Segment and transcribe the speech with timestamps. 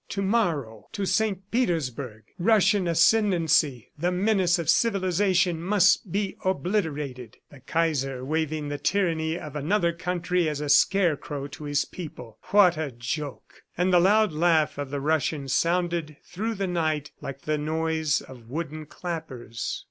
[0.09, 0.87] 'To morrow!
[0.93, 1.51] To St.
[1.51, 2.23] Petersburg!
[2.39, 9.55] Russian ascendency, the menace of civilization, must be obliterated!' The Kaiser waving the tyranny of
[9.55, 12.39] another country as a scarecrow to his people!...
[12.45, 17.41] What a joke!" And the loud laugh of the Russian sounded through the night like
[17.43, 19.79] the noise of wooden clappers.